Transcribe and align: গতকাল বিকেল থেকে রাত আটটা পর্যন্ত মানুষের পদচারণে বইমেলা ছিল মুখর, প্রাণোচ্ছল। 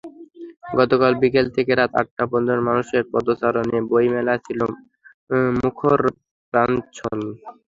গতকাল 0.77 1.13
বিকেল 1.21 1.45
থেকে 1.55 1.71
রাত 1.73 1.91
আটটা 2.01 2.23
পর্যন্ত 2.31 2.61
মানুষের 2.69 3.03
পদচারণে 3.11 3.77
বইমেলা 3.89 4.35
ছিল 4.45 4.59
মুখর, 5.59 5.99
প্রাণোচ্ছল। 6.53 7.19